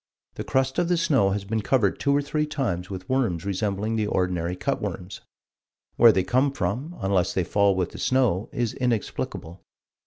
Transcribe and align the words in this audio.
The 0.33 0.43
crust 0.43 0.79
of 0.79 0.87
the 0.89 0.97
snow 0.97 1.29
has 1.29 1.45
been 1.45 1.61
covered 1.61 1.99
two 1.99 2.11
or 2.15 2.23
three 2.23 2.47
times 2.47 2.89
with 2.89 3.07
worms 3.07 3.45
resembling 3.45 3.97
the 3.97 4.07
ordinary 4.07 4.55
cut 4.55 4.81
worms. 4.81 5.21
Where 5.95 6.11
they 6.11 6.23
come 6.23 6.51
from, 6.53 6.95
unless 7.01 7.35
they 7.35 7.43
fall 7.43 7.75
with 7.75 7.91
the 7.91 7.99
snow 7.99 8.49
is 8.51 8.73
inexplicable." 8.73 9.61